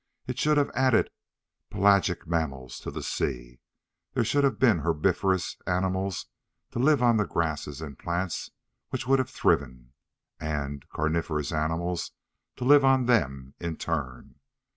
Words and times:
It 0.25 0.39
should 0.39 0.57
have 0.57 0.71
added 0.73 1.11
pelagic 1.69 2.25
mammals 2.25 2.79
to 2.79 2.89
the 2.89 3.03
seas. 3.03 3.59
There 4.15 4.23
should 4.23 4.43
have 4.43 4.57
been 4.57 4.79
herbivorous 4.79 5.57
animals 5.67 6.25
to 6.71 6.79
live 6.79 7.03
on 7.03 7.17
the 7.17 7.27
grasses 7.27 7.81
and 7.83 7.99
plants 7.99 8.49
which 8.89 9.05
would 9.05 9.19
have 9.19 9.29
thriven, 9.29 9.93
and 10.39 10.89
carnivorous 10.89 11.51
animals 11.51 12.13
to 12.55 12.63
live 12.63 12.83
on 12.83 13.05
them 13.05 13.53
in 13.59 13.77
turn. 13.77 14.39